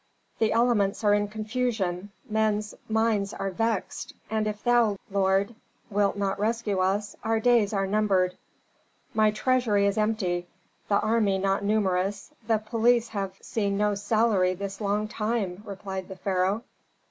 [0.39, 5.53] The elements are in confusion, men's minds are vexed, and if thou, lord,
[5.91, 8.35] wilt not rescue us, our days are numbered."
[9.13, 10.47] "My treasury is empty,
[10.89, 16.15] the army not numerous, the police have seen no salary this long time," replied the
[16.15, 16.63] pharaoh.